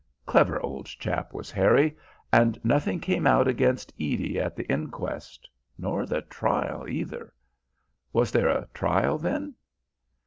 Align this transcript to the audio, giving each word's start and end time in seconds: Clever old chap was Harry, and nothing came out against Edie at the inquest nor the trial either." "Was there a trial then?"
Clever 0.25 0.59
old 0.61 0.87
chap 0.87 1.31
was 1.31 1.51
Harry, 1.51 1.95
and 2.33 2.59
nothing 2.65 2.99
came 2.99 3.27
out 3.27 3.47
against 3.47 3.93
Edie 3.99 4.39
at 4.39 4.55
the 4.55 4.65
inquest 4.65 5.47
nor 5.77 6.07
the 6.07 6.23
trial 6.23 6.87
either." 6.89 7.31
"Was 8.11 8.31
there 8.31 8.49
a 8.49 8.67
trial 8.73 9.19
then?" 9.19 9.53